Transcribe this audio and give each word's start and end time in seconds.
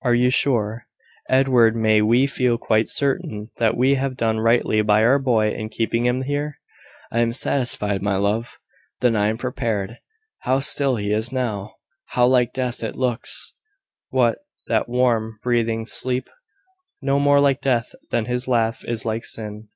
"Are 0.00 0.14
you 0.14 0.30
sure, 0.30 0.84
Edward 1.28 1.76
may 1.76 2.00
we 2.00 2.26
feel 2.26 2.56
quite 2.56 2.88
certain 2.88 3.50
that 3.58 3.76
we 3.76 3.96
have 3.96 4.16
done 4.16 4.40
rightly 4.40 4.80
by 4.80 5.04
our 5.04 5.18
boy 5.18 5.50
in 5.52 5.68
keeping 5.68 6.06
him 6.06 6.22
here?" 6.22 6.58
"I 7.12 7.18
am 7.18 7.34
satisfied, 7.34 8.00
my 8.00 8.16
love." 8.16 8.58
"Then 9.02 9.14
I 9.14 9.26
am 9.28 9.36
prepared. 9.36 9.98
How 10.38 10.60
still 10.60 10.96
he 10.96 11.12
is 11.12 11.32
now! 11.32 11.74
How 12.06 12.26
like 12.26 12.54
death 12.54 12.82
it 12.82 12.96
looks!" 12.96 13.52
"What, 14.08 14.38
that 14.68 14.88
warm, 14.88 15.38
breathing 15.42 15.84
sleep! 15.84 16.30
No 17.02 17.18
more 17.20 17.38
like 17.38 17.60
death 17.60 17.92
than 18.10 18.24
his 18.24 18.48
laugh 18.48 18.86
is 18.86 19.04
like 19.04 19.26
sin." 19.26 19.68